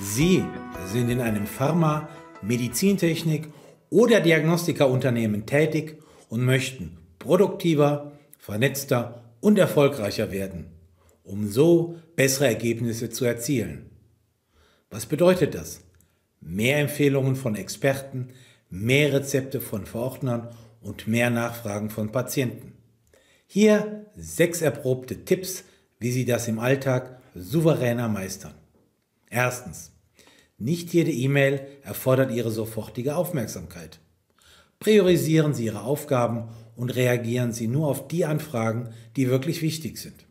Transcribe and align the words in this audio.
Sie 0.00 0.44
sind 0.86 1.08
in 1.08 1.20
einem 1.20 1.46
Pharma-, 1.46 2.08
Medizintechnik- 2.42 3.48
oder 3.90 4.20
Diagnostikerunternehmen 4.20 5.46
tätig 5.46 5.98
und 6.28 6.44
möchten 6.44 6.98
produktiver, 7.18 8.12
vernetzter 8.38 9.24
und 9.40 9.58
erfolgreicher 9.58 10.30
werden, 10.32 10.66
um 11.22 11.48
so 11.48 11.96
bessere 12.16 12.46
Ergebnisse 12.46 13.10
zu 13.10 13.24
erzielen. 13.24 13.90
Was 14.90 15.06
bedeutet 15.06 15.54
das? 15.54 15.80
Mehr 16.40 16.78
Empfehlungen 16.78 17.36
von 17.36 17.54
Experten, 17.54 18.30
mehr 18.68 19.12
Rezepte 19.12 19.60
von 19.60 19.86
Verordnern 19.86 20.48
und 20.80 21.06
mehr 21.06 21.30
Nachfragen 21.30 21.88
von 21.88 22.12
Patienten. 22.12 22.74
Hier 23.46 24.06
sechs 24.16 24.60
erprobte 24.60 25.24
Tipps, 25.24 25.64
wie 25.98 26.10
Sie 26.10 26.24
das 26.24 26.48
im 26.48 26.58
Alltag 26.58 27.20
souveräner 27.34 28.08
meistern. 28.08 28.54
Erstens. 29.34 29.90
Nicht 30.58 30.94
jede 30.94 31.10
E-Mail 31.10 31.66
erfordert 31.82 32.30
Ihre 32.30 32.52
sofortige 32.52 33.16
Aufmerksamkeit. 33.16 33.98
Priorisieren 34.78 35.54
Sie 35.54 35.64
Ihre 35.64 35.82
Aufgaben 35.82 36.50
und 36.76 36.94
reagieren 36.94 37.52
Sie 37.52 37.66
nur 37.66 37.88
auf 37.88 38.06
die 38.06 38.24
Anfragen, 38.24 38.90
die 39.16 39.28
wirklich 39.28 39.60
wichtig 39.60 39.98
sind. 39.98 40.24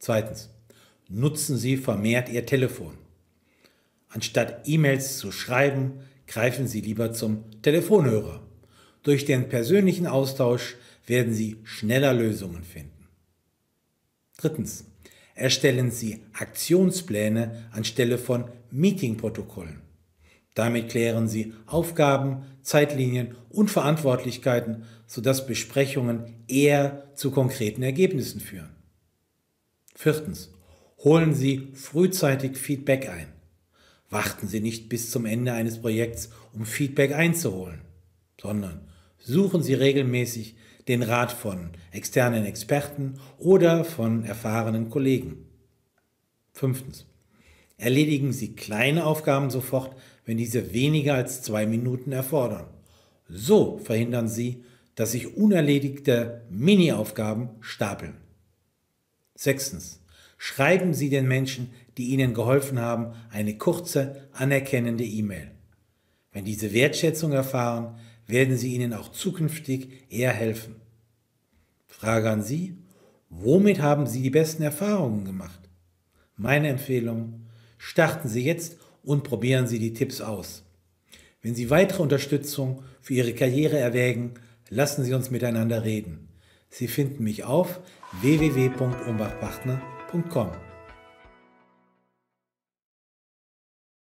Zweitens. 0.00 0.50
Nutzen 1.08 1.56
Sie 1.56 1.76
vermehrt 1.76 2.28
Ihr 2.28 2.44
Telefon. 2.44 2.98
Anstatt 4.08 4.66
E-Mails 4.66 5.18
zu 5.18 5.30
schreiben, 5.30 6.00
greifen 6.26 6.66
Sie 6.66 6.80
lieber 6.80 7.12
zum 7.12 7.44
Telefonhörer. 7.62 8.42
Durch 9.04 9.26
den 9.26 9.48
persönlichen 9.48 10.08
Austausch 10.08 10.74
werden 11.06 11.34
Sie 11.34 11.58
schneller 11.62 12.14
Lösungen 12.14 12.64
finden. 12.64 13.06
Drittens. 14.38 14.86
Erstellen 15.34 15.90
Sie 15.90 16.20
Aktionspläne 16.32 17.64
anstelle 17.72 18.18
von 18.18 18.44
Meetingprotokollen. 18.70 19.80
Damit 20.54 20.90
klären 20.90 21.28
Sie 21.28 21.54
Aufgaben, 21.66 22.44
Zeitlinien 22.62 23.36
und 23.48 23.70
Verantwortlichkeiten, 23.70 24.84
sodass 25.06 25.46
Besprechungen 25.46 26.44
eher 26.48 27.08
zu 27.14 27.30
konkreten 27.30 27.82
Ergebnissen 27.82 28.40
führen. 28.40 28.76
Viertens. 29.94 30.50
Holen 30.98 31.34
Sie 31.34 31.72
frühzeitig 31.74 32.56
Feedback 32.56 33.08
ein. 33.08 33.26
Warten 34.08 34.46
Sie 34.46 34.60
nicht 34.60 34.88
bis 34.88 35.10
zum 35.10 35.26
Ende 35.26 35.52
eines 35.52 35.80
Projekts, 35.80 36.30
um 36.52 36.64
Feedback 36.64 37.12
einzuholen, 37.12 37.80
sondern 38.40 38.86
suchen 39.24 39.62
Sie 39.62 39.74
regelmäßig 39.74 40.56
den 40.88 41.02
Rat 41.02 41.32
von 41.32 41.70
externen 41.92 42.44
Experten 42.44 43.14
oder 43.38 43.84
von 43.84 44.24
erfahrenen 44.24 44.90
Kollegen. 44.90 45.46
Fünftens. 46.52 47.06
Erledigen 47.78 48.32
Sie 48.32 48.54
kleine 48.54 49.06
Aufgaben 49.06 49.50
sofort, 49.50 49.96
wenn 50.24 50.36
diese 50.36 50.72
weniger 50.72 51.14
als 51.14 51.42
zwei 51.42 51.66
Minuten 51.66 52.12
erfordern. 52.12 52.66
So 53.28 53.78
verhindern 53.78 54.28
Sie, 54.28 54.64
dass 54.94 55.12
sich 55.12 55.36
unerledigte 55.36 56.42
Mini-Aufgaben 56.50 57.50
stapeln. 57.60 58.16
Sechstens. 59.34 60.00
Schreiben 60.36 60.92
Sie 60.92 61.08
den 61.08 61.28
Menschen, 61.28 61.70
die 61.96 62.08
Ihnen 62.08 62.34
geholfen 62.34 62.80
haben, 62.80 63.14
eine 63.30 63.56
kurze, 63.56 64.28
anerkennende 64.32 65.04
E-Mail. 65.04 65.52
Wenn 66.32 66.44
diese 66.44 66.72
Wertschätzung 66.72 67.32
erfahren, 67.32 67.98
werden 68.26 68.56
sie 68.56 68.74
Ihnen 68.74 68.94
auch 68.94 69.10
zukünftig 69.10 70.10
eher 70.10 70.32
helfen. 70.32 70.76
Frage 71.86 72.30
an 72.30 72.42
Sie, 72.42 72.76
womit 73.28 73.80
haben 73.80 74.06
Sie 74.06 74.22
die 74.22 74.30
besten 74.30 74.62
Erfahrungen 74.62 75.24
gemacht? 75.24 75.60
Meine 76.36 76.68
Empfehlung, 76.68 77.46
starten 77.78 78.28
Sie 78.28 78.44
jetzt 78.44 78.76
und 79.02 79.24
probieren 79.24 79.66
Sie 79.66 79.78
die 79.78 79.92
Tipps 79.92 80.20
aus. 80.20 80.64
Wenn 81.42 81.54
Sie 81.54 81.70
weitere 81.70 82.02
Unterstützung 82.02 82.82
für 83.00 83.14
Ihre 83.14 83.32
Karriere 83.34 83.78
erwägen, 83.78 84.34
lassen 84.68 85.04
Sie 85.04 85.14
uns 85.14 85.30
miteinander 85.30 85.84
reden. 85.84 86.28
Sie 86.70 86.88
finden 86.88 87.22
mich 87.24 87.44
auf 87.44 87.80
www.umbachpartner.com. 88.22 90.71